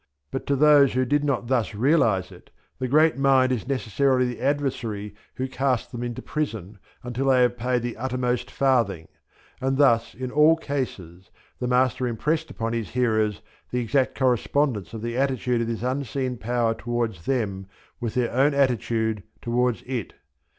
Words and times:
But 0.31 0.47
to 0.47 0.55
those 0.55 0.93
who 0.93 1.05
did 1.05 1.23
not 1.23 1.45
thus 1.45 1.75
realize 1.75 2.31
it, 2.31 2.49
the 2.79 2.87
Great 2.87 3.19
Mind 3.19 3.51
is 3.51 3.67
necessarily 3.67 4.25
the 4.25 4.41
adversary 4.41 5.13
who 5.35 5.47
casts 5.47 5.91
them 5.91 6.01
into 6.01 6.23
prison 6.23 6.79
until 7.03 7.27
they 7.27 7.43
have 7.43 7.55
paid 7.55 7.83
the 7.83 7.97
uttermost 7.97 8.49
farthing; 8.49 9.09
and 9.61 9.77
thus 9.77 10.15
in 10.15 10.31
all 10.31 10.55
cases 10.55 11.29
the 11.59 11.67
Master 11.67 12.07
impressed 12.07 12.49
upon 12.49 12.73
his 12.73 12.89
hearers 12.89 13.43
the 13.69 13.79
exact 13.79 14.17
correspondence 14.17 14.95
of 14.95 15.03
the 15.03 15.15
attitude 15.15 15.61
of 15.61 15.67
this 15.67 15.83
unseen 15.83 16.35
Power 16.35 16.73
towards 16.73 17.27
them 17.27 17.67
with 17.99 18.15
their 18.15 18.33
own 18.33 18.55
attitude 18.55 19.21
towards 19.39 19.83
it. 19.83 20.15